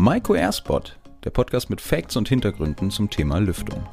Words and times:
Maiko 0.00 0.36
Airspot, 0.36 0.96
der 1.24 1.30
Podcast 1.30 1.70
mit 1.70 1.80
Facts 1.80 2.14
und 2.14 2.28
Hintergründen 2.28 2.88
zum 2.92 3.10
Thema 3.10 3.38
Lüftung. 3.38 3.84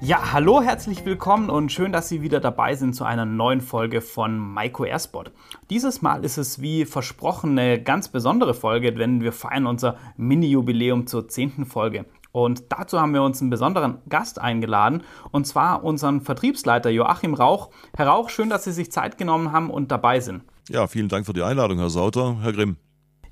Ja, 0.00 0.32
hallo, 0.32 0.62
herzlich 0.62 1.04
willkommen 1.04 1.50
und 1.50 1.70
schön, 1.70 1.92
dass 1.92 2.08
Sie 2.08 2.22
wieder 2.22 2.40
dabei 2.40 2.74
sind 2.74 2.94
zu 2.94 3.04
einer 3.04 3.26
neuen 3.26 3.60
Folge 3.60 4.00
von 4.00 4.38
Maiko 4.38 4.86
Airspot. 4.86 5.32
Dieses 5.68 6.00
Mal 6.00 6.24
ist 6.24 6.38
es 6.38 6.62
wie 6.62 6.86
versprochen 6.86 7.58
eine 7.58 7.82
ganz 7.82 8.08
besondere 8.08 8.54
Folge, 8.54 8.94
denn 8.94 9.20
wir 9.20 9.32
feiern 9.34 9.66
unser 9.66 9.98
Mini-Jubiläum 10.16 11.06
zur 11.06 11.28
zehnten 11.28 11.66
Folge. 11.66 12.06
Und 12.32 12.72
dazu 12.72 12.98
haben 12.98 13.12
wir 13.12 13.22
uns 13.22 13.42
einen 13.42 13.50
besonderen 13.50 13.98
Gast 14.08 14.40
eingeladen, 14.40 15.02
und 15.30 15.46
zwar 15.46 15.84
unseren 15.84 16.22
Vertriebsleiter 16.22 16.88
Joachim 16.88 17.34
Rauch. 17.34 17.68
Herr 17.94 18.06
Rauch, 18.06 18.30
schön, 18.30 18.48
dass 18.48 18.64
Sie 18.64 18.72
sich 18.72 18.90
Zeit 18.90 19.18
genommen 19.18 19.52
haben 19.52 19.68
und 19.68 19.90
dabei 19.90 20.20
sind. 20.20 20.42
Ja, 20.70 20.86
vielen 20.86 21.08
Dank 21.10 21.26
für 21.26 21.34
die 21.34 21.42
Einladung, 21.42 21.76
Herr 21.76 21.90
Sauter. 21.90 22.38
Herr 22.40 22.54
Grimm. 22.54 22.78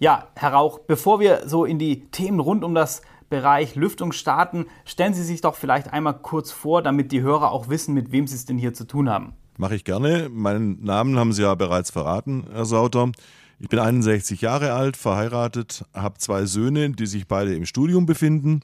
Ja, 0.02 0.28
Herr 0.34 0.54
Rauch, 0.54 0.78
bevor 0.78 1.20
wir 1.20 1.46
so 1.46 1.66
in 1.66 1.78
die 1.78 2.06
Themen 2.06 2.40
rund 2.40 2.64
um 2.64 2.74
das 2.74 3.02
Bereich 3.28 3.74
Lüftung 3.74 4.12
starten, 4.12 4.64
stellen 4.86 5.12
Sie 5.12 5.22
sich 5.22 5.42
doch 5.42 5.56
vielleicht 5.56 5.92
einmal 5.92 6.14
kurz 6.14 6.52
vor, 6.52 6.80
damit 6.80 7.12
die 7.12 7.20
Hörer 7.20 7.52
auch 7.52 7.68
wissen, 7.68 7.92
mit 7.92 8.10
wem 8.10 8.26
Sie 8.26 8.34
es 8.34 8.46
denn 8.46 8.56
hier 8.56 8.72
zu 8.72 8.86
tun 8.86 9.10
haben. 9.10 9.34
Mache 9.58 9.74
ich 9.74 9.84
gerne. 9.84 10.30
Meinen 10.30 10.82
Namen 10.82 11.18
haben 11.18 11.34
Sie 11.34 11.42
ja 11.42 11.54
bereits 11.54 11.90
verraten, 11.90 12.46
Herr 12.50 12.64
Sauter. 12.64 13.12
Ich 13.58 13.68
bin 13.68 13.78
61 13.78 14.40
Jahre 14.40 14.72
alt, 14.72 14.96
verheiratet, 14.96 15.84
habe 15.92 16.16
zwei 16.16 16.46
Söhne, 16.46 16.88
die 16.88 17.04
sich 17.04 17.28
beide 17.28 17.54
im 17.54 17.66
Studium 17.66 18.06
befinden. 18.06 18.62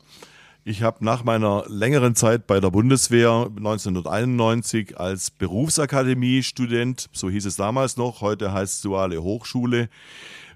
Ich 0.65 0.83
habe 0.83 1.05
nach 1.05 1.23
meiner 1.23 1.65
längeren 1.69 2.15
Zeit 2.15 2.47
bei 2.47 2.61
der 2.61 2.71
Bundeswehr 2.71 3.51
1991 3.57 4.99
als 4.99 5.31
Berufsakademie-Student, 5.31 7.11
so 7.13 7.29
hieß 7.29 7.45
es 7.45 7.57
damals 7.57 7.99
noch, 7.99 8.23
heute 8.23 8.55
heißt 8.55 8.77
es 8.77 8.81
Duale 8.81 9.23
Hochschule, 9.23 9.91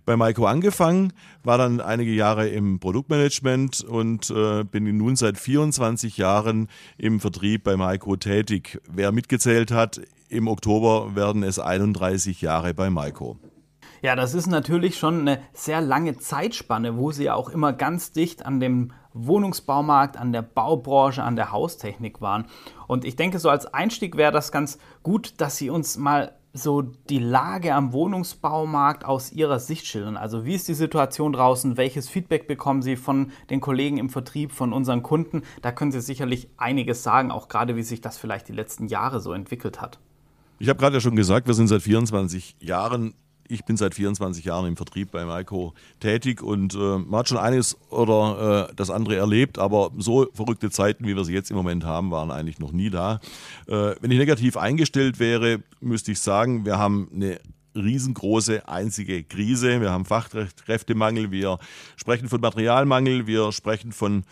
bei 0.04 0.16
Maiko 0.16 0.46
angefangen, 0.46 1.12
war 1.42 1.58
dann 1.58 1.80
einige 1.80 2.12
Jahre 2.12 2.48
im 2.48 2.80
Produktmanagement 2.80 3.82
und 3.82 4.30
äh, 4.30 4.64
bin 4.64 4.96
nun 4.96 5.16
seit 5.16 5.38
24 5.38 6.16
Jahren 6.16 6.68
im 6.98 7.20
Vertrieb 7.20 7.64
bei 7.64 7.76
Maiko 7.76 8.16
tätig. 8.16 8.80
Wer 8.90 9.12
mitgezählt 9.12 9.70
hat, 9.70 10.00
im 10.28 10.48
Oktober 10.48 11.14
werden 11.14 11.42
es 11.42 11.58
31 11.58 12.40
Jahre 12.40 12.74
bei 12.74 12.90
Maiko. 12.90 13.38
Ja, 14.02 14.16
das 14.16 14.32
ist 14.32 14.46
natürlich 14.46 14.98
schon 14.98 15.20
eine 15.20 15.42
sehr 15.52 15.82
lange 15.82 16.16
Zeitspanne, 16.16 16.96
wo 16.96 17.10
Sie 17.12 17.24
ja 17.24 17.34
auch 17.34 17.50
immer 17.50 17.74
ganz 17.74 18.12
dicht 18.12 18.46
an 18.46 18.58
dem 18.58 18.92
Wohnungsbaumarkt, 19.12 20.16
an 20.16 20.32
der 20.32 20.42
Baubranche, 20.42 21.22
an 21.22 21.36
der 21.36 21.52
Haustechnik 21.52 22.20
waren. 22.20 22.46
Und 22.86 23.04
ich 23.04 23.16
denke, 23.16 23.38
so 23.38 23.50
als 23.50 23.66
Einstieg 23.66 24.16
wäre 24.16 24.32
das 24.32 24.52
ganz 24.52 24.78
gut, 25.02 25.34
dass 25.38 25.56
Sie 25.56 25.68
uns 25.68 25.98
mal 25.98 26.32
so 26.52 26.82
die 26.82 27.18
Lage 27.18 27.74
am 27.74 27.92
Wohnungsbaumarkt 27.92 29.04
aus 29.04 29.32
Ihrer 29.32 29.60
Sicht 29.60 29.86
schildern. 29.86 30.16
Also 30.16 30.44
wie 30.44 30.54
ist 30.54 30.68
die 30.68 30.74
Situation 30.74 31.32
draußen? 31.32 31.76
Welches 31.76 32.08
Feedback 32.08 32.46
bekommen 32.46 32.82
Sie 32.82 32.96
von 32.96 33.30
den 33.50 33.60
Kollegen 33.60 33.98
im 33.98 34.10
Vertrieb, 34.10 34.52
von 34.52 34.72
unseren 34.72 35.02
Kunden? 35.02 35.42
Da 35.62 35.72
können 35.72 35.92
Sie 35.92 36.00
sicherlich 36.00 36.48
einiges 36.56 37.02
sagen, 37.02 37.30
auch 37.30 37.48
gerade 37.48 37.76
wie 37.76 37.82
sich 37.82 38.00
das 38.00 38.18
vielleicht 38.18 38.48
die 38.48 38.52
letzten 38.52 38.88
Jahre 38.88 39.20
so 39.20 39.32
entwickelt 39.32 39.80
hat. 39.80 39.98
Ich 40.58 40.68
habe 40.68 40.78
gerade 40.78 40.96
ja 40.96 41.00
schon 41.00 41.16
gesagt, 41.16 41.46
wir 41.46 41.54
sind 41.54 41.68
seit 41.68 41.82
24 41.82 42.56
Jahren 42.60 43.14
ich 43.50 43.64
bin 43.64 43.76
seit 43.76 43.94
24 43.94 44.44
Jahren 44.44 44.66
im 44.66 44.76
Vertrieb 44.76 45.10
bei 45.10 45.24
Maiko 45.24 45.74
tätig 45.98 46.42
und 46.42 46.74
äh, 46.74 46.78
man 46.78 47.20
hat 47.20 47.28
schon 47.28 47.38
eines 47.38 47.76
oder 47.90 48.68
äh, 48.70 48.74
das 48.74 48.90
andere 48.90 49.16
erlebt, 49.16 49.58
aber 49.58 49.90
so 49.98 50.28
verrückte 50.34 50.70
Zeiten, 50.70 51.06
wie 51.06 51.16
wir 51.16 51.24
sie 51.24 51.34
jetzt 51.34 51.50
im 51.50 51.56
Moment 51.56 51.84
haben, 51.84 52.10
waren 52.10 52.30
eigentlich 52.30 52.58
noch 52.58 52.72
nie 52.72 52.90
da. 52.90 53.20
Äh, 53.66 53.94
wenn 54.00 54.10
ich 54.10 54.18
negativ 54.18 54.56
eingestellt 54.56 55.18
wäre, 55.18 55.62
müsste 55.80 56.12
ich 56.12 56.20
sagen, 56.20 56.64
wir 56.64 56.78
haben 56.78 57.08
eine 57.14 57.40
riesengroße 57.74 58.68
einzige 58.68 59.22
Krise. 59.22 59.80
Wir 59.80 59.90
haben 59.90 60.04
Fachkräftemangel, 60.04 61.30
wir 61.30 61.58
sprechen 61.96 62.28
von 62.28 62.40
Materialmangel, 62.40 63.26
wir 63.26 63.52
sprechen 63.52 63.92
von 63.92 64.24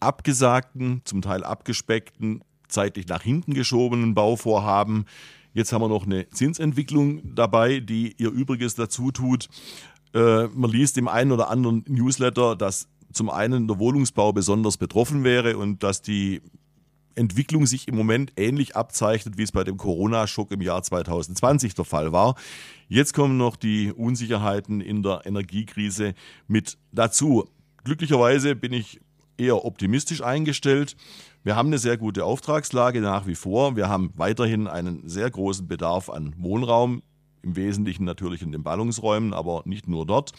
abgesagten, 0.00 1.02
zum 1.04 1.22
Teil 1.22 1.44
abgespeckten, 1.44 2.42
zeitlich 2.68 3.06
nach 3.08 3.22
hinten 3.22 3.54
geschobenen 3.54 4.14
Bauvorhaben. 4.14 5.06
Jetzt 5.54 5.72
haben 5.72 5.82
wir 5.82 5.88
noch 5.88 6.06
eine 6.06 6.28
Zinsentwicklung 6.30 7.34
dabei, 7.34 7.80
die 7.80 8.14
ihr 8.16 8.30
Übriges 8.30 8.74
dazu 8.74 9.10
tut. 9.10 9.48
Äh, 10.14 10.46
man 10.48 10.70
liest 10.70 10.96
im 10.98 11.08
einen 11.08 11.32
oder 11.32 11.50
anderen 11.50 11.84
Newsletter, 11.86 12.56
dass 12.56 12.88
zum 13.12 13.28
einen 13.28 13.68
der 13.68 13.78
Wohnungsbau 13.78 14.32
besonders 14.32 14.78
betroffen 14.78 15.24
wäre 15.24 15.58
und 15.58 15.82
dass 15.82 16.00
die 16.00 16.40
Entwicklung 17.14 17.66
sich 17.66 17.88
im 17.88 17.96
Moment 17.96 18.32
ähnlich 18.36 18.76
abzeichnet, 18.76 19.36
wie 19.36 19.42
es 19.42 19.52
bei 19.52 19.64
dem 19.64 19.76
Corona-Schock 19.76 20.50
im 20.50 20.62
Jahr 20.62 20.82
2020 20.82 21.74
der 21.74 21.84
Fall 21.84 22.12
war. 22.12 22.34
Jetzt 22.88 23.12
kommen 23.12 23.36
noch 23.36 23.56
die 23.56 23.92
Unsicherheiten 23.92 24.80
in 24.80 25.02
der 25.02 25.22
Energiekrise 25.26 26.14
mit 26.48 26.78
dazu. 26.92 27.48
Glücklicherweise 27.84 28.56
bin 28.56 28.72
ich 28.72 29.00
eher 29.36 29.64
optimistisch 29.64 30.22
eingestellt. 30.22 30.96
Wir 31.44 31.56
haben 31.56 31.68
eine 31.68 31.78
sehr 31.78 31.96
gute 31.96 32.24
Auftragslage 32.24 33.00
nach 33.00 33.26
wie 33.26 33.34
vor. 33.34 33.76
Wir 33.76 33.88
haben 33.88 34.12
weiterhin 34.16 34.68
einen 34.68 35.08
sehr 35.08 35.30
großen 35.30 35.66
Bedarf 35.66 36.08
an 36.08 36.34
Wohnraum, 36.38 37.02
im 37.42 37.56
Wesentlichen 37.56 38.04
natürlich 38.04 38.42
in 38.42 38.52
den 38.52 38.62
Ballungsräumen, 38.62 39.34
aber 39.34 39.62
nicht 39.64 39.88
nur 39.88 40.06
dort. 40.06 40.32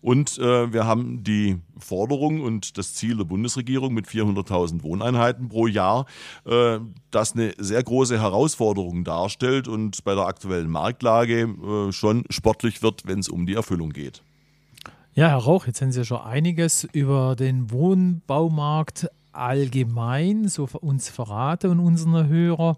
Und 0.00 0.38
äh, 0.38 0.72
wir 0.72 0.86
haben 0.86 1.24
die 1.24 1.58
Forderung 1.78 2.40
und 2.40 2.78
das 2.78 2.94
Ziel 2.94 3.16
der 3.16 3.24
Bundesregierung 3.24 3.92
mit 3.92 4.06
400.000 4.06 4.82
Wohneinheiten 4.82 5.48
pro 5.48 5.66
Jahr, 5.66 6.06
äh, 6.44 6.78
das 7.10 7.32
eine 7.32 7.54
sehr 7.58 7.82
große 7.82 8.20
Herausforderung 8.20 9.04
darstellt 9.04 9.68
und 9.68 10.04
bei 10.04 10.14
der 10.14 10.26
aktuellen 10.26 10.70
Marktlage 10.70 11.42
äh, 11.42 11.92
schon 11.92 12.24
sportlich 12.30 12.82
wird, 12.82 13.06
wenn 13.06 13.18
es 13.18 13.28
um 13.28 13.46
die 13.46 13.54
Erfüllung 13.54 13.90
geht. 13.90 14.22
Ja, 15.18 15.30
Herr 15.30 15.38
Rauch, 15.38 15.66
jetzt 15.66 15.80
haben 15.80 15.92
Sie 15.92 16.00
ja 16.00 16.04
schon 16.04 16.20
einiges 16.20 16.84
über 16.92 17.36
den 17.36 17.70
Wohnbaumarkt 17.70 19.08
allgemein 19.32 20.46
so 20.46 20.66
für 20.66 20.80
uns 20.80 21.08
verraten 21.08 21.70
und 21.70 21.80
unsere 21.80 22.28
Hörer. 22.28 22.76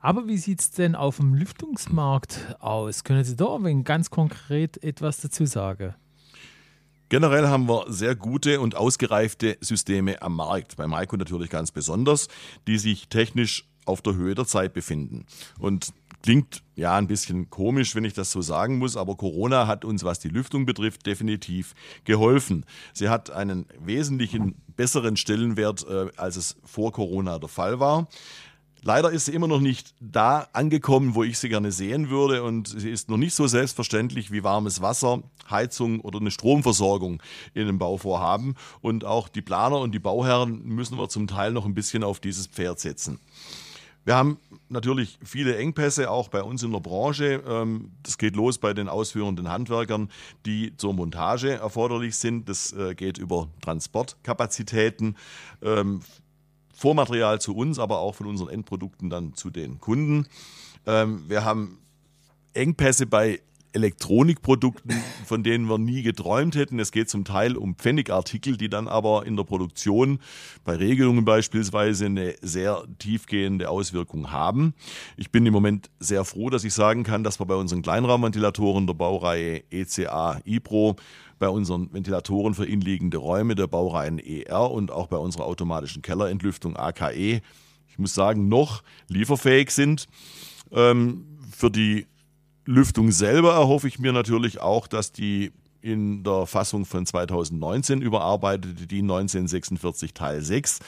Aber 0.00 0.26
wie 0.26 0.38
sieht 0.38 0.58
es 0.58 0.72
denn 0.72 0.96
auf 0.96 1.18
dem 1.18 1.34
Lüftungsmarkt 1.34 2.56
aus? 2.58 3.04
Können 3.04 3.22
Sie 3.22 3.36
da 3.36 3.62
wenn 3.62 3.84
ganz 3.84 4.10
konkret 4.10 4.82
etwas 4.82 5.20
dazu 5.20 5.46
sagen? 5.46 5.94
Generell 7.10 7.46
haben 7.46 7.68
wir 7.68 7.84
sehr 7.86 8.16
gute 8.16 8.58
und 8.58 8.74
ausgereifte 8.74 9.56
Systeme 9.60 10.20
am 10.20 10.34
Markt, 10.34 10.74
bei 10.74 10.88
Maiko 10.88 11.16
natürlich 11.16 11.48
ganz 11.48 11.70
besonders, 11.70 12.26
die 12.66 12.78
sich 12.78 13.08
technisch 13.08 13.68
auf 13.84 14.02
der 14.02 14.16
Höhe 14.16 14.34
der 14.34 14.46
Zeit 14.46 14.72
befinden. 14.72 15.26
Und 15.60 15.92
klingt 16.22 16.62
ja 16.74 16.96
ein 16.96 17.06
bisschen 17.06 17.50
komisch, 17.50 17.94
wenn 17.94 18.04
ich 18.04 18.14
das 18.14 18.30
so 18.30 18.42
sagen 18.42 18.78
muss, 18.78 18.96
aber 18.96 19.16
Corona 19.16 19.66
hat 19.66 19.84
uns, 19.84 20.04
was 20.04 20.18
die 20.18 20.28
Lüftung 20.28 20.66
betrifft, 20.66 21.06
definitiv 21.06 21.74
geholfen. 22.04 22.64
Sie 22.92 23.08
hat 23.08 23.30
einen 23.30 23.66
wesentlichen 23.78 24.54
besseren 24.76 25.16
Stellenwert, 25.16 25.86
äh, 25.88 26.08
als 26.16 26.36
es 26.36 26.56
vor 26.64 26.92
Corona 26.92 27.38
der 27.38 27.48
Fall 27.48 27.80
war. 27.80 28.08
Leider 28.82 29.10
ist 29.10 29.24
sie 29.24 29.32
immer 29.32 29.48
noch 29.48 29.60
nicht 29.60 29.94
da 30.00 30.48
angekommen, 30.52 31.14
wo 31.14 31.24
ich 31.24 31.38
sie 31.38 31.48
gerne 31.48 31.72
sehen 31.72 32.10
würde. 32.10 32.44
Und 32.44 32.68
sie 32.68 32.90
ist 32.90 33.08
noch 33.08 33.16
nicht 33.16 33.34
so 33.34 33.46
selbstverständlich 33.46 34.30
wie 34.30 34.44
warmes 34.44 34.80
Wasser, 34.80 35.22
Heizung 35.50 36.00
oder 36.00 36.20
eine 36.20 36.30
Stromversorgung 36.30 37.20
in 37.54 37.62
einem 37.62 37.78
Bauvorhaben. 37.78 38.54
Und 38.80 39.04
auch 39.04 39.28
die 39.28 39.42
Planer 39.42 39.80
und 39.80 39.92
die 39.92 39.98
Bauherren 39.98 40.64
müssen 40.64 40.96
wir 40.96 41.08
zum 41.08 41.26
Teil 41.26 41.52
noch 41.52 41.66
ein 41.66 41.74
bisschen 41.74 42.04
auf 42.04 42.20
dieses 42.20 42.46
Pferd 42.46 42.78
setzen. 42.78 43.18
Wir 44.08 44.16
haben 44.16 44.38
natürlich 44.70 45.18
viele 45.22 45.58
Engpässe 45.58 46.10
auch 46.10 46.28
bei 46.28 46.42
uns 46.42 46.62
in 46.62 46.72
der 46.72 46.80
Branche. 46.80 47.42
Ähm, 47.46 47.90
das 48.02 48.16
geht 48.16 48.36
los 48.36 48.56
bei 48.56 48.72
den 48.72 48.88
ausführenden 48.88 49.50
Handwerkern, 49.50 50.08
die 50.46 50.74
zur 50.78 50.94
Montage 50.94 51.50
erforderlich 51.50 52.16
sind. 52.16 52.48
Das 52.48 52.72
äh, 52.72 52.94
geht 52.94 53.18
über 53.18 53.48
Transportkapazitäten. 53.60 55.14
Ähm, 55.60 56.00
Vormaterial 56.72 57.38
zu 57.38 57.54
uns, 57.54 57.78
aber 57.78 57.98
auch 57.98 58.14
von 58.14 58.26
unseren 58.28 58.48
Endprodukten 58.48 59.10
dann 59.10 59.34
zu 59.34 59.50
den 59.50 59.78
Kunden. 59.78 60.26
Ähm, 60.86 61.24
wir 61.28 61.44
haben 61.44 61.76
Engpässe 62.54 63.04
bei 63.04 63.42
Elektronikprodukten, 63.72 64.94
von 65.26 65.42
denen 65.42 65.68
wir 65.68 65.78
nie 65.78 66.02
geträumt 66.02 66.56
hätten. 66.56 66.78
Es 66.78 66.92
geht 66.92 67.10
zum 67.10 67.24
Teil 67.24 67.56
um 67.56 67.74
Pfennigartikel, 67.74 68.56
die 68.56 68.68
dann 68.68 68.88
aber 68.88 69.26
in 69.26 69.36
der 69.36 69.44
Produktion 69.44 70.18
bei 70.64 70.76
Regelungen 70.76 71.24
beispielsweise 71.24 72.06
eine 72.06 72.34
sehr 72.40 72.84
tiefgehende 72.98 73.68
Auswirkung 73.68 74.32
haben. 74.32 74.74
Ich 75.16 75.30
bin 75.30 75.46
im 75.46 75.52
Moment 75.52 75.90
sehr 76.00 76.24
froh, 76.24 76.50
dass 76.50 76.64
ich 76.64 76.74
sagen 76.74 77.02
kann, 77.02 77.24
dass 77.24 77.40
wir 77.40 77.46
bei 77.46 77.54
unseren 77.54 77.82
Kleinraumventilatoren 77.82 78.86
der 78.86 78.94
Baureihe 78.94 79.62
ECA 79.70 80.40
IPRO 80.44 80.96
bei 81.38 81.48
unseren 81.48 81.92
Ventilatoren 81.92 82.54
für 82.54 82.66
inliegende 82.66 83.18
Räume 83.18 83.54
der 83.54 83.66
Baureihen 83.66 84.18
ER 84.18 84.70
und 84.70 84.90
auch 84.90 85.06
bei 85.06 85.16
unserer 85.16 85.44
automatischen 85.44 86.02
Kellerentlüftung 86.02 86.76
AKE, 86.76 87.40
ich 87.88 87.98
muss 87.98 88.14
sagen, 88.14 88.48
noch 88.48 88.82
lieferfähig 89.08 89.70
sind. 89.70 90.06
Ähm, 90.72 91.24
für 91.50 91.70
die 91.70 92.06
Lüftung 92.68 93.12
selber 93.12 93.54
erhoffe 93.54 93.88
ich 93.88 93.98
mir 93.98 94.12
natürlich 94.12 94.60
auch, 94.60 94.88
dass 94.88 95.10
die 95.10 95.52
in 95.80 96.22
der 96.22 96.44
Fassung 96.44 96.84
von 96.84 97.06
2019 97.06 98.02
überarbeitete, 98.02 98.86
die 98.86 98.98
1946 98.98 100.12
Teil 100.12 100.42
6, 100.42 100.80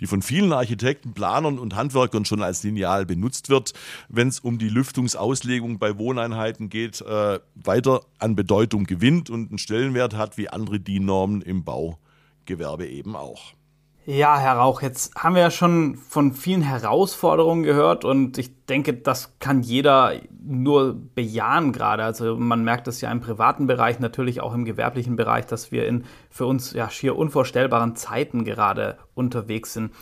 die 0.00 0.08
von 0.08 0.20
vielen 0.20 0.52
Architekten, 0.52 1.14
Planern 1.14 1.60
und 1.60 1.76
Handwerkern 1.76 2.24
schon 2.24 2.42
als 2.42 2.64
Lineal 2.64 3.06
benutzt 3.06 3.50
wird, 3.50 3.72
wenn 4.08 4.26
es 4.26 4.40
um 4.40 4.58
die 4.58 4.68
Lüftungsauslegung 4.68 5.78
bei 5.78 5.96
Wohneinheiten 5.96 6.68
geht, 6.70 7.02
äh, 7.02 7.38
weiter 7.54 8.00
an 8.18 8.34
Bedeutung 8.34 8.82
gewinnt 8.82 9.30
und 9.30 9.50
einen 9.50 9.58
Stellenwert 9.58 10.16
hat 10.16 10.38
wie 10.38 10.48
andere 10.48 10.80
DIN-Normen 10.80 11.40
im 11.40 11.62
Baugewerbe 11.62 12.88
eben 12.88 13.14
auch. 13.14 13.54
Ja, 14.04 14.36
Herr 14.36 14.56
Rauch, 14.56 14.82
jetzt 14.82 15.14
haben 15.14 15.36
wir 15.36 15.42
ja 15.42 15.50
schon 15.52 15.94
von 15.96 16.32
vielen 16.32 16.62
Herausforderungen 16.62 17.62
gehört 17.62 18.04
und 18.04 18.36
ich 18.36 18.66
denke, 18.66 18.94
das 18.94 19.38
kann 19.38 19.62
jeder 19.62 20.14
nur 20.44 20.96
bejahen 21.14 21.72
gerade. 21.72 22.02
Also 22.02 22.36
man 22.36 22.64
merkt 22.64 22.88
es 22.88 23.00
ja 23.00 23.12
im 23.12 23.20
privaten 23.20 23.68
Bereich, 23.68 24.00
natürlich 24.00 24.40
auch 24.40 24.54
im 24.54 24.64
gewerblichen 24.64 25.14
Bereich, 25.14 25.46
dass 25.46 25.70
wir 25.70 25.86
in 25.86 26.04
für 26.30 26.46
uns 26.46 26.72
ja 26.72 26.90
schier 26.90 27.14
unvorstellbaren 27.16 27.94
Zeiten 27.94 28.44
gerade 28.44 28.98
unterwegs 29.14 29.72
sind. 29.72 29.92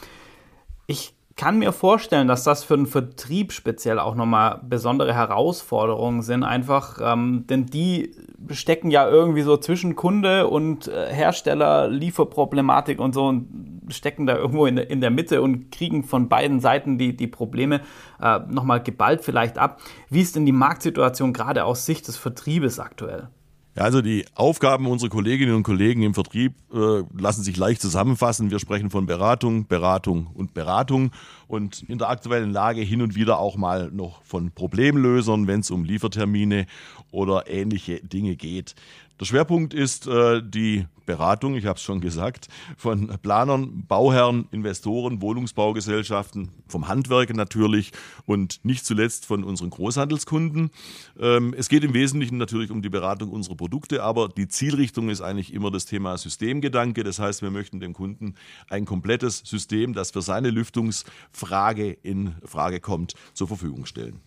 Ich 0.87 1.14
kann 1.40 1.58
mir 1.58 1.72
vorstellen, 1.72 2.28
dass 2.28 2.44
das 2.44 2.64
für 2.64 2.76
den 2.76 2.84
Vertrieb 2.84 3.52
speziell 3.52 3.98
auch 3.98 4.14
nochmal 4.14 4.60
besondere 4.62 5.14
Herausforderungen 5.14 6.20
sind, 6.20 6.44
einfach, 6.44 6.98
ähm, 7.02 7.46
denn 7.48 7.64
die 7.64 8.14
stecken 8.50 8.90
ja 8.90 9.08
irgendwie 9.08 9.40
so 9.40 9.56
zwischen 9.56 9.96
Kunde 9.96 10.48
und 10.48 10.88
äh, 10.88 11.06
Hersteller, 11.10 11.88
Lieferproblematik 11.88 13.00
und 13.00 13.14
so 13.14 13.25
und 13.28 13.48
stecken 13.88 14.26
da 14.26 14.37
irgendwo 14.37 14.66
in, 14.66 14.76
in 14.76 15.00
der 15.00 15.10
Mitte 15.10 15.40
und 15.40 15.72
kriegen 15.72 16.04
von 16.04 16.28
beiden 16.28 16.60
Seiten 16.60 16.98
die, 16.98 17.16
die 17.16 17.26
Probleme 17.26 17.81
äh, 18.20 18.40
nochmal 18.50 18.82
geballt 18.82 19.22
vielleicht 19.22 19.56
ab. 19.56 19.81
Wie 20.10 20.20
ist 20.20 20.37
denn 20.37 20.44
die 20.44 20.52
Marktsituation 20.52 21.32
gerade 21.32 21.64
aus 21.64 21.87
Sicht 21.87 22.06
des 22.06 22.19
Vertriebes 22.19 22.78
aktuell? 22.78 23.28
Ja, 23.76 23.84
also 23.84 24.02
die 24.02 24.25
Aufgaben 24.34 24.87
unserer 24.87 25.11
Kolleginnen 25.11 25.55
und 25.55 25.62
Kollegen 25.62 26.02
im 26.02 26.12
Vertrieb 26.12 26.55
äh, 26.75 27.02
lassen 27.17 27.44
sich 27.44 27.56
leicht 27.56 27.81
zusammenfassen. 27.81 28.50
Wir 28.50 28.58
sprechen 28.58 28.90
von 28.90 29.06
Beratung, 29.06 29.69
Beratung 29.69 30.26
und 30.34 30.55
Beratung 30.55 31.12
und 31.46 31.84
in 31.88 31.99
der 31.99 32.08
aktuellen 32.08 32.50
Lage 32.50 32.81
hin 32.81 33.00
und 33.00 33.14
wieder 33.14 33.38
auch 33.38 33.56
mal 33.56 33.90
noch 33.93 34.22
von 34.25 34.50
Problemlösern, 34.50 35.46
wenn 35.46 35.61
es 35.61 35.70
um 35.70 35.84
Liefertermine 35.84 36.67
oder 37.12 37.49
ähnliche 37.49 38.00
Dinge 38.00 38.34
geht. 38.34 38.75
Der 39.20 39.26
Schwerpunkt 39.26 39.73
ist 39.73 40.08
äh, 40.08 40.43
die 40.43 40.87
Beratung, 41.11 41.57
ich 41.57 41.67
habe 41.67 41.77
es 41.77 41.83
schon 41.83 42.01
gesagt, 42.01 42.47
von 42.77 43.09
Planern, 43.21 43.85
Bauherren, 43.89 44.47
Investoren, 44.53 45.21
Wohnungsbaugesellschaften, 45.21 46.51
vom 46.69 46.87
Handwerk 46.87 47.35
natürlich 47.35 47.91
und 48.27 48.65
nicht 48.65 48.87
zuletzt 48.87 49.27
von 49.27 49.43
unseren 49.43 49.71
Großhandelskunden. 49.71 50.71
Ähm, 51.19 51.53
es 51.59 51.69
geht 51.69 51.83
im 51.83 51.95
Wesentlichen 51.95 52.39
natürlich 52.39 52.71
um 52.71 52.81
die 52.81 52.91
Beratung 52.91 53.31
unserer 53.31 53.57
Produkte, 53.57 54.05
aber 54.05 54.29
die 54.29 54.47
Zielrichtung 54.47 55.09
ist 55.09 55.21
eigentlich 55.21 55.53
immer 55.53 55.73
das 55.73 55.85
Thema 55.85 56.17
Systemgedanke. 56.17 57.03
Das 57.03 57.19
heißt, 57.19 57.43
wir 57.43 57.51
möchten 57.51 57.81
dem 57.81 57.93
Kunden 57.93 58.37
ein 58.69 58.85
komplettes 58.85 59.43
System, 59.45 59.95
das 59.95 60.12
für 60.12 60.23
seine 60.23 60.51
Lüftungsfrage 60.51 61.91
in 61.91 62.37
Frage 62.45 62.79
kommt, 62.79 63.15
zur 63.35 63.49
Verfügung 63.49 63.85
stellen. 63.85 64.21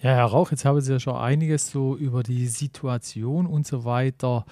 Ja, 0.00 0.10
Herr 0.14 0.26
Rauch, 0.26 0.52
jetzt 0.52 0.64
haben 0.64 0.80
Sie 0.80 0.92
ja 0.92 1.00
schon 1.00 1.16
einiges 1.16 1.68
so 1.68 1.96
über 1.96 2.22
die 2.22 2.46
Situation 2.46 3.46
und 3.46 3.66
so 3.66 3.84
weiter 3.84 4.46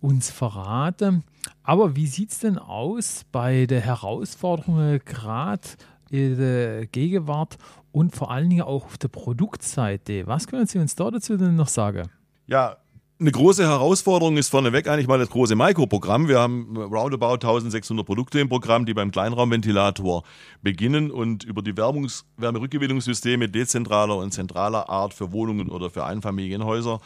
uns 0.00 0.30
verraten. 0.30 1.24
Aber 1.62 1.96
wie 1.96 2.06
sieht 2.06 2.30
es 2.30 2.38
denn 2.40 2.58
aus 2.58 3.24
bei 3.32 3.66
der 3.66 3.80
Herausforderungen 3.80 5.00
gerade 5.04 5.68
in 6.10 6.36
der 6.36 6.86
Gegenwart 6.86 7.58
und 7.92 8.14
vor 8.14 8.30
allen 8.30 8.48
Dingen 8.48 8.62
auch 8.62 8.84
auf 8.84 8.98
der 8.98 9.08
Produktseite? 9.08 10.26
Was 10.26 10.46
können 10.46 10.66
Sie 10.66 10.78
uns 10.78 10.94
da 10.94 11.10
dazu 11.10 11.36
denn 11.36 11.56
noch 11.56 11.68
sagen? 11.68 12.08
Ja, 12.46 12.76
eine 13.20 13.32
große 13.32 13.64
Herausforderung 13.64 14.36
ist 14.36 14.48
vorneweg 14.48 14.86
eigentlich 14.86 15.08
mal 15.08 15.18
das 15.18 15.30
große 15.30 15.56
Maiko-Programm. 15.56 16.28
Wir 16.28 16.38
haben 16.38 16.76
roundabout 16.76 17.34
1600 17.34 18.06
Produkte 18.06 18.38
im 18.38 18.48
Programm, 18.48 18.86
die 18.86 18.94
beim 18.94 19.10
Kleinraumventilator 19.10 20.22
beginnen 20.62 21.10
und 21.10 21.42
über 21.42 21.62
die 21.62 21.76
Wärmungs 21.76 22.26
Wärmerückgewinnungssysteme 22.36 23.48
dezentraler 23.48 24.18
und 24.18 24.32
zentraler 24.32 24.88
Art 24.88 25.14
für 25.14 25.32
Wohnungen 25.32 25.68
oder 25.68 25.90
für 25.90 26.04
Einfamilienhäuser 26.04 27.00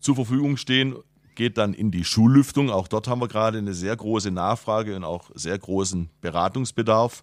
zur 0.00 0.14
Verfügung 0.14 0.56
stehen 0.56 0.96
geht 1.38 1.56
dann 1.56 1.72
in 1.72 1.90
die 1.90 2.04
Schullüftung. 2.04 2.68
Auch 2.68 2.88
dort 2.88 3.06
haben 3.08 3.22
wir 3.22 3.28
gerade 3.28 3.58
eine 3.58 3.72
sehr 3.72 3.96
große 3.96 4.30
Nachfrage 4.30 4.96
und 4.96 5.04
auch 5.04 5.30
sehr 5.34 5.56
großen 5.56 6.10
Beratungsbedarf. 6.20 7.22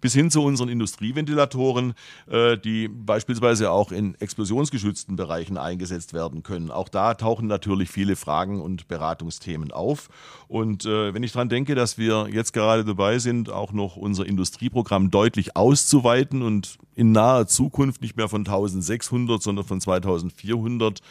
Bis 0.00 0.14
hin 0.14 0.30
zu 0.30 0.42
unseren 0.42 0.70
Industrieventilatoren, 0.70 1.92
äh, 2.28 2.56
die 2.56 2.88
beispielsweise 2.88 3.70
auch 3.70 3.92
in 3.92 4.14
explosionsgeschützten 4.14 5.14
Bereichen 5.14 5.58
eingesetzt 5.58 6.14
werden 6.14 6.42
können. 6.42 6.70
Auch 6.70 6.88
da 6.88 7.12
tauchen 7.14 7.46
natürlich 7.46 7.90
viele 7.90 8.16
Fragen 8.16 8.62
und 8.62 8.88
Beratungsthemen 8.88 9.72
auf. 9.72 10.08
Und 10.48 10.86
äh, 10.86 11.12
wenn 11.12 11.22
ich 11.22 11.32
daran 11.32 11.50
denke, 11.50 11.74
dass 11.74 11.98
wir 11.98 12.28
jetzt 12.32 12.54
gerade 12.54 12.84
dabei 12.84 13.18
sind, 13.18 13.50
auch 13.50 13.72
noch 13.72 13.96
unser 13.96 14.24
Industrieprogramm 14.24 15.10
deutlich 15.10 15.54
auszuweiten 15.54 16.40
und 16.40 16.78
in 16.94 17.12
naher 17.12 17.46
Zukunft 17.46 18.00
nicht 18.00 18.16
mehr 18.16 18.30
von 18.30 18.40
1600, 18.40 19.42
sondern 19.42 19.66
von 19.66 19.82
2400 19.82 21.02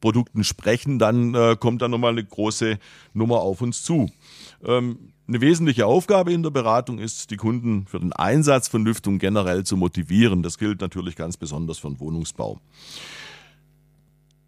Produkten 0.00 0.44
sprechen, 0.44 0.98
dann 0.98 1.34
äh, 1.34 1.56
kommt 1.58 1.82
da 1.82 1.88
nochmal 1.88 2.12
eine 2.12 2.24
große 2.24 2.78
Nummer 3.14 3.40
auf 3.40 3.60
uns 3.60 3.82
zu. 3.82 4.10
Ähm, 4.64 5.12
eine 5.28 5.40
wesentliche 5.42 5.86
Aufgabe 5.86 6.32
in 6.32 6.42
der 6.42 6.50
Beratung 6.50 6.98
ist, 6.98 7.30
die 7.30 7.36
Kunden 7.36 7.86
für 7.86 8.00
den 8.00 8.14
Einsatz 8.14 8.68
von 8.68 8.84
Lüftung 8.84 9.18
generell 9.18 9.64
zu 9.64 9.76
motivieren. 9.76 10.42
Das 10.42 10.56
gilt 10.56 10.80
natürlich 10.80 11.16
ganz 11.16 11.36
besonders 11.36 11.78
für 11.78 11.88
den 11.88 12.00
Wohnungsbau. 12.00 12.60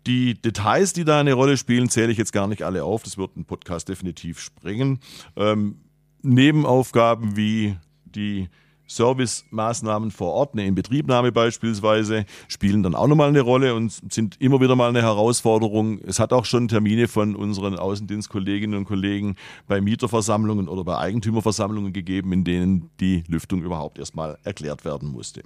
Die 0.06 0.41
Details, 0.41 0.94
die 0.94 1.05
da 1.05 1.20
eine 1.20 1.35
Rolle 1.35 1.58
spielen, 1.58 1.91
zähle 1.91 2.11
ich 2.11 2.17
jetzt 2.17 2.32
gar 2.32 2.47
nicht 2.47 2.62
alle 2.62 2.85
auf. 2.85 3.02
Das 3.02 3.19
wird 3.19 3.37
ein 3.37 3.44
Podcast 3.44 3.91
definitiv 3.91 4.41
springen. 4.41 5.00
Ähm, 5.37 5.76
Nebenaufgaben 6.23 7.37
wie 7.37 7.76
die 8.05 8.49
Servicemaßnahmen 8.90 10.10
vor 10.10 10.32
Ort, 10.32 10.54
eine 10.54 10.66
Inbetriebnahme 10.66 11.31
beispielsweise, 11.31 12.26
spielen 12.48 12.82
dann 12.82 12.96
auch 12.96 13.06
nochmal 13.06 13.28
eine 13.28 13.40
Rolle 13.40 13.75
und 13.75 13.92
sind 14.12 14.40
immer 14.40 14.60
wieder 14.60 14.75
mal 14.75 14.88
eine 14.88 15.02
Herausforderung. 15.02 16.00
Es 16.00 16.19
hat 16.19 16.32
auch 16.32 16.44
schon 16.44 16.66
Termine 16.66 17.06
von 17.06 17.37
unseren 17.37 17.78
Außendienstkolleginnen 17.78 18.76
und 18.76 18.87
Kollegen 18.87 19.37
bei 19.69 19.81
Mieterversammlungen 19.81 20.69
oder 20.69 20.82
bei 20.82 20.98
Eigentümerversammlungen 20.98 21.92
gegeben, 21.92 22.32
in 22.32 22.44
denen 22.44 22.90
die 22.98 23.22
Lüftung 23.28 23.62
überhaupt 23.62 23.98
erstmal 23.98 24.38
erklärt 24.42 24.84
werden 24.84 25.08
musste. 25.08 25.42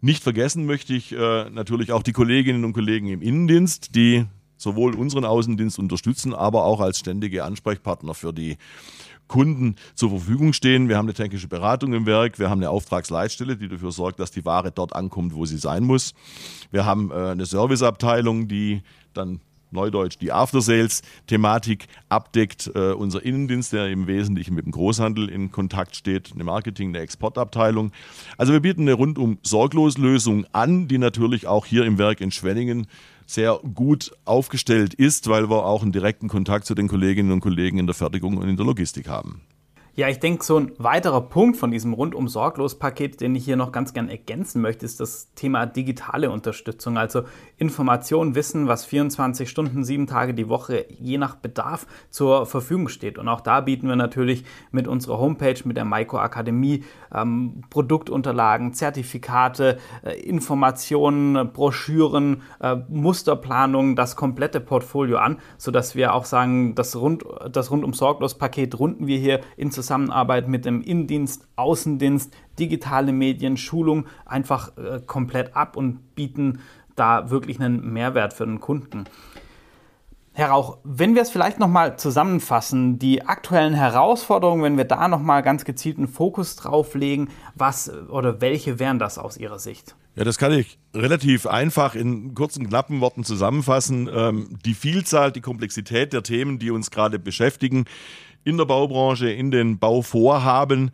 Nicht 0.00 0.22
vergessen 0.22 0.64
möchte 0.64 0.94
ich 0.94 1.12
äh, 1.12 1.50
natürlich 1.50 1.90
auch 1.92 2.02
die 2.02 2.12
Kolleginnen 2.12 2.64
und 2.64 2.72
Kollegen 2.72 3.08
im 3.08 3.22
Innendienst, 3.22 3.94
die 3.96 4.24
sowohl 4.56 4.94
unseren 4.94 5.24
Außendienst 5.24 5.78
unterstützen, 5.78 6.32
aber 6.32 6.64
auch 6.64 6.80
als 6.80 7.00
ständige 7.00 7.44
Ansprechpartner 7.44 8.14
für 8.14 8.32
die 8.32 8.56
Kunden 9.32 9.76
zur 9.94 10.10
Verfügung 10.10 10.52
stehen. 10.52 10.90
Wir 10.90 10.98
haben 10.98 11.06
eine 11.06 11.14
technische 11.14 11.48
Beratung 11.48 11.94
im 11.94 12.04
Werk, 12.04 12.38
wir 12.38 12.50
haben 12.50 12.58
eine 12.58 12.68
Auftragsleitstelle, 12.68 13.56
die 13.56 13.66
dafür 13.66 13.90
sorgt, 13.90 14.20
dass 14.20 14.30
die 14.30 14.44
Ware 14.44 14.70
dort 14.72 14.94
ankommt, 14.94 15.34
wo 15.34 15.46
sie 15.46 15.56
sein 15.56 15.84
muss. 15.84 16.12
Wir 16.70 16.84
haben 16.84 17.10
äh, 17.10 17.14
eine 17.14 17.46
Serviceabteilung, 17.46 18.46
die 18.46 18.82
dann 19.14 19.40
Neudeutsch 19.70 20.18
die 20.20 20.32
After-Sales-Thematik 20.32 21.86
abdeckt. 22.10 22.70
Äh, 22.74 22.92
unser 22.92 23.24
Innendienst, 23.24 23.72
der 23.72 23.88
im 23.88 24.06
Wesentlichen 24.06 24.54
mit 24.54 24.66
dem 24.66 24.72
Großhandel 24.72 25.30
in 25.30 25.50
Kontakt 25.50 25.96
steht, 25.96 26.32
eine 26.34 26.44
Marketing-, 26.44 26.88
eine 26.90 26.98
Exportabteilung. 26.98 27.90
Also 28.36 28.52
wir 28.52 28.60
bieten 28.60 28.82
eine 28.82 28.92
rundum 28.92 29.38
sorglos 29.42 29.96
Lösung 29.96 30.44
an, 30.52 30.88
die 30.88 30.98
natürlich 30.98 31.46
auch 31.46 31.64
hier 31.64 31.86
im 31.86 31.96
Werk 31.96 32.20
in 32.20 32.30
Schwenningen 32.30 32.86
sehr 33.26 33.60
gut 33.74 34.12
aufgestellt 34.24 34.94
ist, 34.94 35.28
weil 35.28 35.50
wir 35.50 35.64
auch 35.66 35.82
einen 35.82 35.92
direkten 35.92 36.28
Kontakt 36.28 36.66
zu 36.66 36.74
den 36.74 36.88
Kolleginnen 36.88 37.32
und 37.32 37.40
Kollegen 37.40 37.78
in 37.78 37.86
der 37.86 37.94
Fertigung 37.94 38.36
und 38.36 38.48
in 38.48 38.56
der 38.56 38.66
Logistik 38.66 39.08
haben. 39.08 39.42
Ja, 39.94 40.08
ich 40.08 40.20
denke, 40.20 40.42
so 40.42 40.56
ein 40.58 40.72
weiterer 40.78 41.20
Punkt 41.20 41.58
von 41.58 41.70
diesem 41.70 41.92
rundum 41.92 42.26
sorglos 42.26 42.78
Paket, 42.78 43.20
den 43.20 43.34
ich 43.34 43.44
hier 43.44 43.56
noch 43.56 43.72
ganz 43.72 43.92
gern 43.92 44.08
ergänzen 44.08 44.62
möchte, 44.62 44.86
ist 44.86 45.00
das 45.00 45.28
Thema 45.34 45.66
digitale 45.66 46.30
Unterstützung. 46.30 46.96
Also 46.96 47.24
Information, 47.58 48.34
Wissen, 48.34 48.68
was 48.68 48.86
24 48.86 49.50
Stunden, 49.50 49.84
sieben 49.84 50.06
Tage 50.06 50.32
die 50.32 50.48
Woche 50.48 50.86
je 50.88 51.18
nach 51.18 51.36
Bedarf 51.36 51.86
zur 52.08 52.46
Verfügung 52.46 52.88
steht. 52.88 53.18
Und 53.18 53.28
auch 53.28 53.42
da 53.42 53.60
bieten 53.60 53.86
wir 53.86 53.96
natürlich 53.96 54.44
mit 54.70 54.88
unserer 54.88 55.18
Homepage, 55.18 55.60
mit 55.64 55.76
der 55.76 55.84
Maiko 55.84 56.16
Akademie, 56.16 56.84
ähm, 57.14 57.60
Produktunterlagen, 57.68 58.72
Zertifikate, 58.72 59.76
äh, 60.02 60.18
Informationen, 60.22 61.52
Broschüren, 61.52 62.40
äh, 62.62 62.76
Musterplanungen, 62.88 63.94
das 63.94 64.16
komplette 64.16 64.60
Portfolio 64.60 65.18
an, 65.18 65.38
sodass 65.58 65.94
wir 65.94 66.14
auch 66.14 66.24
sagen, 66.24 66.74
das, 66.74 66.96
rund, 66.96 67.26
das 67.50 67.70
rundum 67.70 67.92
sorglos 67.92 68.38
Paket 68.38 68.78
runden 68.78 69.06
wir 69.06 69.18
hier 69.18 69.42
in 69.58 69.70
Zusammenarbeit 69.82 70.48
mit 70.48 70.64
dem 70.64 70.82
Innendienst, 70.82 71.46
Außendienst, 71.56 72.34
digitale 72.58 73.12
Medien, 73.12 73.56
Schulung 73.56 74.06
einfach 74.24 74.76
äh, 74.76 75.00
komplett 75.06 75.56
ab 75.56 75.76
und 75.76 76.14
bieten 76.14 76.60
da 76.96 77.30
wirklich 77.30 77.60
einen 77.60 77.92
Mehrwert 77.92 78.32
für 78.32 78.46
den 78.46 78.60
Kunden. 78.60 79.04
Herr 80.34 80.48
Rauch, 80.48 80.78
wenn 80.82 81.14
wir 81.14 81.20
es 81.20 81.30
vielleicht 81.30 81.58
nochmal 81.58 81.98
zusammenfassen, 81.98 82.98
die 82.98 83.26
aktuellen 83.26 83.74
Herausforderungen, 83.74 84.62
wenn 84.62 84.78
wir 84.78 84.86
da 84.86 85.06
nochmal 85.06 85.42
ganz 85.42 85.66
gezielten 85.66 86.08
Fokus 86.08 86.56
drauf 86.56 86.94
legen, 86.94 87.28
was 87.54 87.92
oder 88.08 88.40
welche 88.40 88.78
wären 88.78 88.98
das 88.98 89.18
aus 89.18 89.36
Ihrer 89.36 89.58
Sicht? 89.58 89.94
Ja, 90.14 90.24
das 90.24 90.38
kann 90.38 90.52
ich 90.52 90.78
relativ 90.94 91.46
einfach 91.46 91.94
in 91.94 92.34
kurzen, 92.34 92.68
knappen 92.68 93.00
Worten 93.00 93.24
zusammenfassen. 93.24 94.10
Ähm, 94.12 94.58
die 94.64 94.74
Vielzahl, 94.74 95.32
die 95.32 95.40
Komplexität 95.42 96.14
der 96.14 96.22
Themen, 96.22 96.58
die 96.58 96.70
uns 96.70 96.90
gerade 96.90 97.18
beschäftigen, 97.18 97.84
in 98.44 98.56
der 98.56 98.64
Baubranche, 98.64 99.30
in 99.30 99.50
den 99.50 99.78
Bauvorhaben, 99.78 100.90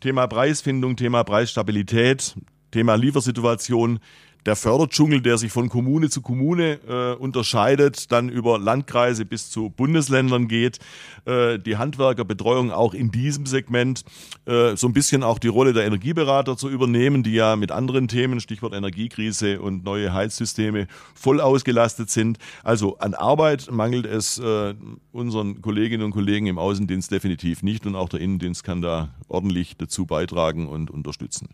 Thema 0.00 0.26
Preisfindung, 0.26 0.96
Thema 0.96 1.24
Preisstabilität, 1.24 2.34
Thema 2.70 2.94
Liefersituation, 2.94 4.00
der 4.46 4.56
Förderdschungel, 4.56 5.20
der 5.20 5.38
sich 5.38 5.52
von 5.52 5.68
Kommune 5.68 6.08
zu 6.08 6.22
Kommune 6.22 6.80
äh, 6.88 7.14
unterscheidet, 7.14 8.10
dann 8.10 8.28
über 8.28 8.58
Landkreise 8.58 9.24
bis 9.24 9.50
zu 9.50 9.70
Bundesländern 9.70 10.48
geht, 10.48 10.78
äh, 11.26 11.58
die 11.58 11.76
Handwerkerbetreuung 11.76 12.70
auch 12.70 12.94
in 12.94 13.10
diesem 13.10 13.46
Segment, 13.46 14.04
äh, 14.46 14.76
so 14.76 14.86
ein 14.86 14.92
bisschen 14.92 15.22
auch 15.22 15.38
die 15.38 15.48
Rolle 15.48 15.72
der 15.72 15.84
Energieberater 15.84 16.56
zu 16.56 16.68
übernehmen, 16.68 17.22
die 17.22 17.34
ja 17.34 17.56
mit 17.56 17.70
anderen 17.70 18.08
Themen, 18.08 18.40
Stichwort 18.40 18.74
Energiekrise 18.74 19.60
und 19.60 19.84
neue 19.84 20.12
Heizsysteme, 20.12 20.86
voll 21.14 21.40
ausgelastet 21.40 22.10
sind. 22.10 22.38
Also 22.64 22.98
an 22.98 23.14
Arbeit 23.14 23.70
mangelt 23.70 24.06
es 24.06 24.38
äh, 24.38 24.74
unseren 25.12 25.60
Kolleginnen 25.60 26.04
und 26.04 26.12
Kollegen 26.12 26.46
im 26.46 26.58
Außendienst 26.58 27.10
definitiv 27.10 27.62
nicht 27.62 27.86
und 27.86 27.94
auch 27.94 28.08
der 28.08 28.20
Innendienst 28.20 28.64
kann 28.64 28.80
da 28.80 29.10
ordentlich 29.28 29.76
dazu 29.76 30.06
beitragen 30.06 30.66
und 30.66 30.90
unterstützen. 30.90 31.48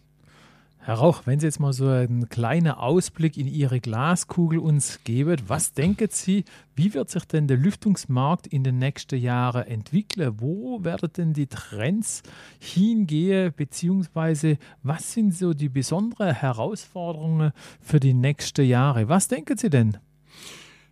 Herr 0.87 0.99
Rauch, 0.99 1.23
wenn 1.25 1.41
Sie 1.41 1.47
jetzt 1.47 1.59
mal 1.59 1.73
so 1.73 1.89
einen 1.89 2.29
kleinen 2.29 2.71
Ausblick 2.71 3.37
in 3.37 3.49
Ihre 3.49 3.81
Glaskugel 3.81 4.61
uns 4.61 5.01
geben, 5.03 5.37
was 5.49 5.73
denken 5.73 6.07
Sie, 6.13 6.45
wie 6.77 6.95
wird 6.95 7.11
sich 7.11 7.25
denn 7.25 7.49
der 7.49 7.57
Lüftungsmarkt 7.57 8.47
in 8.47 8.63
den 8.63 8.79
nächsten 8.79 9.19
Jahren 9.19 9.67
entwickeln? 9.67 10.37
Wo 10.39 10.85
werden 10.85 11.11
denn 11.17 11.33
die 11.33 11.49
Trends 11.49 12.23
hingehen, 12.61 13.53
beziehungsweise 13.57 14.59
was 14.85 15.13
sind 15.13 15.35
so 15.35 15.55
die 15.55 15.69
besonderen 15.69 16.33
Herausforderungen 16.33 17.51
für 17.81 17.99
die 17.99 18.15
nächsten 18.15 18.65
Jahre? 18.65 19.09
Was 19.09 19.27
denken 19.27 19.57
Sie 19.57 19.71
denn? 19.71 19.99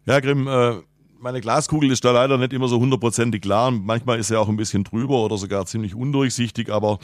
Ja, 0.07 0.19
Grimm, 0.19 0.49
äh 0.49 0.83
meine 1.25 1.41
Glaskugel 1.41 1.91
ist 1.91 2.05
da 2.05 2.11
leider 2.13 2.37
nicht 2.37 2.53
immer 2.53 2.69
so 2.69 2.79
hundertprozentig 2.79 3.41
klar. 3.41 3.71
Manchmal 3.71 4.19
ist 4.19 4.29
sie 4.29 4.39
auch 4.39 4.51
ein 4.51 4.59
bisschen 4.59 4.85
drüber 4.85 5.25
oder 5.25 5.39
sogar 5.39 5.65
ziemlich 5.65 5.95
undurchsichtig. 5.95 6.71
Aber 6.71 6.99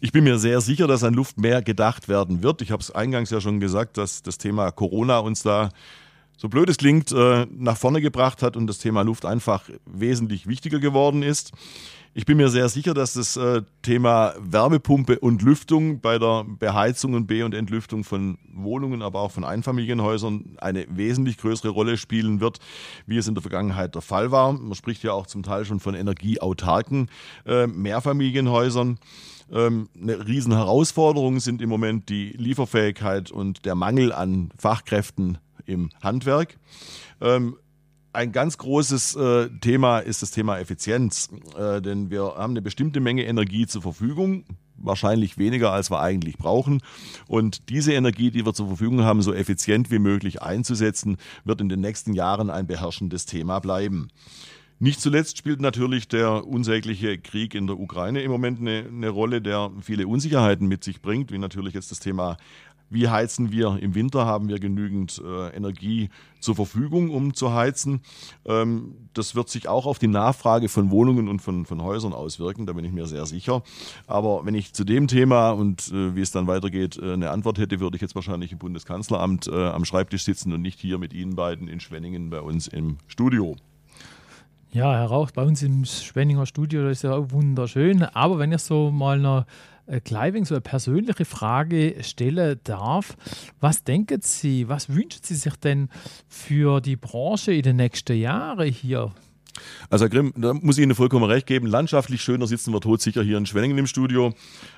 ich 0.00 0.10
bin 0.10 0.24
mir 0.24 0.38
sehr 0.38 0.62
sicher, 0.62 0.86
dass 0.86 1.04
an 1.04 1.12
Luft 1.12 1.38
mehr 1.38 1.60
gedacht 1.60 2.08
werden 2.08 2.42
wird. 2.42 2.62
Ich 2.62 2.70
habe 2.70 2.80
es 2.80 2.90
eingangs 2.90 3.28
ja 3.28 3.42
schon 3.42 3.60
gesagt, 3.60 3.98
dass 3.98 4.22
das 4.22 4.38
Thema 4.38 4.70
Corona 4.72 5.18
uns 5.18 5.42
da 5.42 5.68
so 6.38 6.48
blöd 6.48 6.70
es 6.70 6.78
klingt, 6.78 7.12
äh, 7.12 7.46
nach 7.50 7.76
vorne 7.76 8.00
gebracht 8.00 8.42
hat 8.42 8.56
und 8.56 8.68
das 8.68 8.78
Thema 8.78 9.02
Luft 9.02 9.26
einfach 9.26 9.64
wesentlich 9.84 10.46
wichtiger 10.46 10.78
geworden 10.78 11.22
ist. 11.22 11.52
Ich 12.18 12.26
bin 12.26 12.36
mir 12.36 12.48
sehr 12.48 12.68
sicher, 12.68 12.94
dass 12.94 13.12
das 13.12 13.36
äh, 13.36 13.62
Thema 13.82 14.34
Wärmepumpe 14.40 15.20
und 15.20 15.40
Lüftung 15.40 16.00
bei 16.00 16.18
der 16.18 16.44
Beheizung 16.44 17.14
und 17.14 17.28
Be- 17.28 17.44
und 17.44 17.54
Entlüftung 17.54 18.02
von 18.02 18.38
Wohnungen, 18.52 19.02
aber 19.02 19.20
auch 19.20 19.30
von 19.30 19.44
Einfamilienhäusern 19.44 20.56
eine 20.60 20.84
wesentlich 20.90 21.38
größere 21.38 21.68
Rolle 21.68 21.96
spielen 21.96 22.40
wird, 22.40 22.58
wie 23.06 23.18
es 23.18 23.28
in 23.28 23.36
der 23.36 23.42
Vergangenheit 23.42 23.94
der 23.94 24.02
Fall 24.02 24.32
war. 24.32 24.52
Man 24.52 24.74
spricht 24.74 25.04
ja 25.04 25.12
auch 25.12 25.28
zum 25.28 25.44
Teil 25.44 25.64
schon 25.64 25.78
von 25.78 25.94
energieautarken 25.94 27.08
äh, 27.46 27.68
Mehrfamilienhäusern. 27.68 28.98
Ähm, 29.52 29.88
eine 29.94 30.26
riesen 30.26 30.52
Herausforderung 30.52 31.38
sind 31.38 31.62
im 31.62 31.68
Moment 31.68 32.08
die 32.08 32.30
Lieferfähigkeit 32.30 33.30
und 33.30 33.64
der 33.64 33.76
Mangel 33.76 34.12
an 34.12 34.50
Fachkräften 34.58 35.38
im 35.66 35.90
Handwerk. 36.02 36.58
Ähm, 37.20 37.58
ein 38.12 38.32
ganz 38.32 38.58
großes 38.58 39.16
äh, 39.16 39.48
Thema 39.60 39.98
ist 39.98 40.22
das 40.22 40.30
Thema 40.30 40.58
Effizienz, 40.58 41.28
äh, 41.56 41.80
denn 41.80 42.10
wir 42.10 42.34
haben 42.36 42.52
eine 42.52 42.62
bestimmte 42.62 43.00
Menge 43.00 43.24
Energie 43.24 43.66
zur 43.66 43.82
Verfügung, 43.82 44.44
wahrscheinlich 44.76 45.38
weniger, 45.38 45.72
als 45.72 45.90
wir 45.90 46.00
eigentlich 46.00 46.38
brauchen. 46.38 46.80
Und 47.26 47.68
diese 47.68 47.92
Energie, 47.92 48.30
die 48.30 48.46
wir 48.46 48.54
zur 48.54 48.68
Verfügung 48.68 49.02
haben, 49.02 49.22
so 49.22 49.32
effizient 49.34 49.90
wie 49.90 49.98
möglich 49.98 50.42
einzusetzen, 50.42 51.16
wird 51.44 51.60
in 51.60 51.68
den 51.68 51.80
nächsten 51.80 52.14
Jahren 52.14 52.50
ein 52.50 52.66
beherrschendes 52.66 53.26
Thema 53.26 53.58
bleiben. 53.58 54.08
Nicht 54.80 55.00
zuletzt 55.00 55.36
spielt 55.36 55.60
natürlich 55.60 56.06
der 56.06 56.46
unsägliche 56.46 57.18
Krieg 57.18 57.56
in 57.56 57.66
der 57.66 57.80
Ukraine 57.80 58.22
im 58.22 58.30
Moment 58.30 58.60
eine, 58.60 58.84
eine, 58.86 59.08
Rolle, 59.08 59.42
der 59.42 59.72
viele 59.80 60.06
Unsicherheiten 60.06 60.68
mit 60.68 60.84
sich 60.84 61.02
bringt, 61.02 61.32
wie 61.32 61.38
natürlich 61.38 61.74
jetzt 61.74 61.90
das 61.90 61.98
Thema 61.98 62.36
wie 62.90 63.08
heizen 63.08 63.52
wir 63.52 63.78
im 63.80 63.94
Winter? 63.94 64.26
Haben 64.26 64.48
wir 64.48 64.58
genügend 64.58 65.22
äh, 65.24 65.54
Energie 65.54 66.10
zur 66.40 66.54
Verfügung, 66.54 67.10
um 67.10 67.34
zu 67.34 67.52
heizen? 67.52 68.00
Ähm, 68.44 68.94
das 69.14 69.34
wird 69.34 69.48
sich 69.48 69.68
auch 69.68 69.86
auf 69.86 69.98
die 69.98 70.08
Nachfrage 70.08 70.68
von 70.68 70.90
Wohnungen 70.90 71.28
und 71.28 71.40
von, 71.40 71.66
von 71.66 71.82
Häusern 71.82 72.12
auswirken, 72.12 72.66
da 72.66 72.72
bin 72.72 72.84
ich 72.84 72.92
mir 72.92 73.06
sehr 73.06 73.26
sicher. 73.26 73.62
Aber 74.06 74.44
wenn 74.46 74.54
ich 74.54 74.72
zu 74.72 74.84
dem 74.84 75.08
Thema 75.08 75.50
und 75.50 75.88
äh, 75.88 76.14
wie 76.14 76.20
es 76.20 76.30
dann 76.30 76.46
weitergeht, 76.46 76.98
äh, 76.98 77.12
eine 77.12 77.30
Antwort 77.30 77.58
hätte, 77.58 77.80
würde 77.80 77.96
ich 77.96 78.02
jetzt 78.02 78.14
wahrscheinlich 78.14 78.52
im 78.52 78.58
Bundeskanzleramt 78.58 79.48
äh, 79.48 79.68
am 79.68 79.84
Schreibtisch 79.84 80.24
sitzen 80.24 80.52
und 80.52 80.62
nicht 80.62 80.80
hier 80.80 80.98
mit 80.98 81.12
Ihnen 81.12 81.36
beiden 81.36 81.68
in 81.68 81.80
Schwenningen 81.80 82.30
bei 82.30 82.40
uns 82.40 82.68
im 82.68 82.98
Studio. 83.06 83.56
Ja, 84.70 84.92
Herr 84.92 85.06
Rauch, 85.06 85.30
bei 85.30 85.42
uns 85.42 85.62
im 85.62 85.86
Schwenninger 85.86 86.44
Studio, 86.44 86.82
das 86.82 86.98
ist 86.98 87.02
ja 87.02 87.30
wunderschön. 87.30 88.02
Aber 88.02 88.38
wenn 88.38 88.52
ihr 88.52 88.58
so 88.58 88.90
mal 88.90 89.24
äh, 89.24 89.44
Kleiving 90.04 90.44
so 90.44 90.54
eine 90.54 90.60
persönliche 90.60 91.24
Frage 91.24 91.96
stellen 92.02 92.60
darf. 92.64 93.16
Was 93.60 93.84
denken 93.84 94.20
Sie, 94.22 94.68
was 94.68 94.88
wünschen 94.88 95.22
Sie 95.22 95.34
sich 95.34 95.56
denn 95.56 95.88
für 96.28 96.80
die 96.80 96.96
Branche 96.96 97.52
in 97.52 97.62
den 97.62 97.76
nächsten 97.76 98.16
Jahren 98.16 98.68
hier? 98.68 99.12
Also 99.90 100.04
Herr 100.04 100.10
Grimm, 100.10 100.32
da 100.36 100.54
muss 100.54 100.78
ich 100.78 100.84
Ihnen 100.84 100.94
vollkommen 100.94 101.24
recht 101.24 101.46
geben. 101.46 101.66
Landschaftlich 101.66 102.22
schöner 102.22 102.46
sitzen 102.46 102.72
wir 102.72 102.80
todsicher 102.80 103.22
hier 103.22 103.38
in 103.38 103.46
Schwenningen 103.46 103.78
im 103.78 103.86
Studio. 103.86 104.34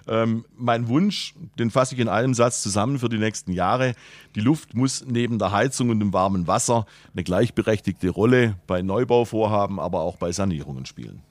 Ähm, 0.07 0.45
mein 0.57 0.89
Wunsch, 0.89 1.35
den 1.59 1.71
fasse 1.71 1.95
ich 1.95 2.01
in 2.01 2.09
einem 2.09 2.35
Satz 2.35 2.63
zusammen 2.63 2.99
für 2.99 3.09
die 3.09 3.19
nächsten 3.19 3.53
Jahre. 3.53 3.95
Die 4.35 4.41
Luft 4.41 4.75
muss 4.75 5.05
neben 5.07 5.39
der 5.39 5.53
Heizung 5.53 5.91
und 5.91 6.01
dem 6.01 6.13
warmen 6.13 6.47
Wasser 6.47 6.87
eine 7.13 7.25
gleichberechtigte 7.25 8.11
Rolle 8.11 8.57
bei 8.67 8.83
Neubauvorhaben, 8.83 9.79
aber 9.79 10.01
auch 10.01 10.17
bei 10.17 10.33
Sanierungen 10.33 10.87
spielen. 10.87 11.23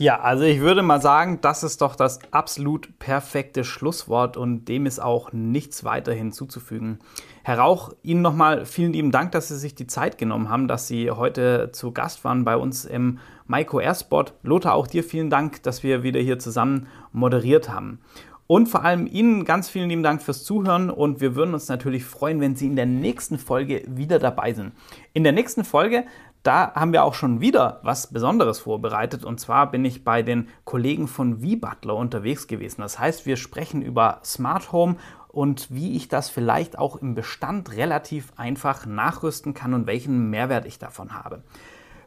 Ja, 0.00 0.18
also 0.22 0.44
ich 0.44 0.60
würde 0.60 0.80
mal 0.80 1.02
sagen, 1.02 1.42
das 1.42 1.62
ist 1.62 1.82
doch 1.82 1.94
das 1.94 2.20
absolut 2.30 2.98
perfekte 2.98 3.64
Schlusswort 3.64 4.38
und 4.38 4.64
dem 4.64 4.86
ist 4.86 4.98
auch 4.98 5.34
nichts 5.34 5.84
weiter 5.84 6.14
hinzuzufügen. 6.14 7.00
Herr 7.42 7.58
Rauch, 7.58 7.92
Ihnen 8.02 8.22
nochmal 8.22 8.64
vielen 8.64 8.94
lieben 8.94 9.10
Dank, 9.10 9.32
dass 9.32 9.48
Sie 9.48 9.58
sich 9.58 9.74
die 9.74 9.86
Zeit 9.86 10.16
genommen 10.16 10.48
haben, 10.48 10.68
dass 10.68 10.88
Sie 10.88 11.10
heute 11.10 11.68
zu 11.72 11.92
Gast 11.92 12.24
waren 12.24 12.46
bei 12.46 12.56
uns 12.56 12.86
im 12.86 13.18
Maiko 13.46 13.78
Airsport. 13.78 14.32
Lothar, 14.42 14.72
auch 14.72 14.86
dir 14.86 15.04
vielen 15.04 15.28
Dank, 15.28 15.62
dass 15.64 15.82
wir 15.82 16.02
wieder 16.02 16.20
hier 16.20 16.38
zusammen 16.38 16.86
moderiert 17.12 17.68
haben. 17.68 18.00
Und 18.46 18.68
vor 18.68 18.82
allem 18.82 19.06
Ihnen 19.06 19.44
ganz 19.44 19.68
vielen 19.68 19.90
lieben 19.90 20.02
Dank 20.02 20.22
fürs 20.22 20.42
Zuhören 20.42 20.90
und 20.90 21.20
wir 21.20 21.36
würden 21.36 21.54
uns 21.54 21.68
natürlich 21.68 22.04
freuen, 22.04 22.40
wenn 22.40 22.56
Sie 22.56 22.66
in 22.66 22.74
der 22.74 22.84
nächsten 22.84 23.38
Folge 23.38 23.84
wieder 23.86 24.18
dabei 24.18 24.54
sind. 24.54 24.72
In 25.12 25.24
der 25.24 25.32
nächsten 25.32 25.62
Folge 25.62 26.04
da 26.42 26.72
haben 26.74 26.92
wir 26.92 27.04
auch 27.04 27.14
schon 27.14 27.40
wieder 27.40 27.80
was 27.82 28.06
Besonderes 28.06 28.60
vorbereitet. 28.60 29.24
Und 29.24 29.40
zwar 29.40 29.70
bin 29.70 29.84
ich 29.84 30.04
bei 30.04 30.22
den 30.22 30.48
Kollegen 30.64 31.08
von 31.08 31.40
V-Butler 31.40 31.94
unterwegs 31.94 32.46
gewesen. 32.46 32.80
Das 32.80 32.98
heißt, 32.98 33.26
wir 33.26 33.36
sprechen 33.36 33.82
über 33.82 34.20
Smart 34.24 34.72
Home 34.72 34.96
und 35.28 35.70
wie 35.70 35.96
ich 35.96 36.08
das 36.08 36.28
vielleicht 36.28 36.78
auch 36.78 36.96
im 36.96 37.14
Bestand 37.14 37.72
relativ 37.76 38.32
einfach 38.36 38.86
nachrüsten 38.86 39.54
kann 39.54 39.74
und 39.74 39.86
welchen 39.86 40.30
Mehrwert 40.30 40.66
ich 40.66 40.78
davon 40.78 41.14
habe. 41.14 41.42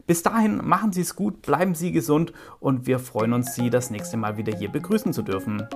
Bis 0.06 0.22
dahin 0.22 0.58
machen 0.62 0.92
Sie 0.92 1.00
es 1.00 1.16
gut, 1.16 1.40
bleiben 1.40 1.74
Sie 1.74 1.92
gesund 1.92 2.32
und 2.60 2.86
wir 2.86 2.98
freuen 2.98 3.32
uns, 3.32 3.54
Sie 3.54 3.70
das 3.70 3.90
nächste 3.90 4.18
Mal 4.18 4.36
wieder 4.36 4.54
hier 4.54 4.70
begrüßen 4.70 5.14
zu 5.14 5.22
dürfen. 5.22 5.66